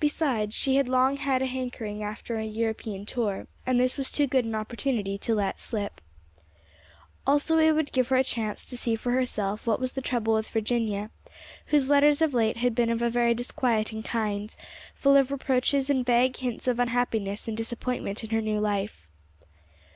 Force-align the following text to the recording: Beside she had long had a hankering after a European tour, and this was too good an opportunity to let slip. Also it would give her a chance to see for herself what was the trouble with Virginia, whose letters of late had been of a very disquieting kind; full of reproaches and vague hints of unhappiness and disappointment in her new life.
Beside 0.00 0.52
she 0.52 0.74
had 0.74 0.88
long 0.88 1.16
had 1.16 1.40
a 1.40 1.46
hankering 1.46 2.02
after 2.02 2.36
a 2.36 2.44
European 2.44 3.06
tour, 3.06 3.46
and 3.64 3.78
this 3.78 3.96
was 3.96 4.10
too 4.10 4.26
good 4.26 4.44
an 4.44 4.56
opportunity 4.56 5.16
to 5.18 5.36
let 5.36 5.60
slip. 5.60 6.00
Also 7.28 7.56
it 7.58 7.70
would 7.70 7.92
give 7.92 8.08
her 8.08 8.16
a 8.16 8.24
chance 8.24 8.66
to 8.66 8.76
see 8.76 8.96
for 8.96 9.12
herself 9.12 9.68
what 9.68 9.78
was 9.78 9.92
the 9.92 10.02
trouble 10.02 10.34
with 10.34 10.50
Virginia, 10.50 11.10
whose 11.66 11.88
letters 11.88 12.20
of 12.20 12.34
late 12.34 12.56
had 12.56 12.74
been 12.74 12.90
of 12.90 13.02
a 13.02 13.08
very 13.08 13.32
disquieting 13.32 14.02
kind; 14.02 14.56
full 14.96 15.16
of 15.16 15.30
reproaches 15.30 15.88
and 15.88 16.04
vague 16.04 16.38
hints 16.38 16.66
of 16.66 16.80
unhappiness 16.80 17.46
and 17.46 17.56
disappointment 17.56 18.24
in 18.24 18.30
her 18.30 18.40
new 18.42 18.58
life. 18.58 19.06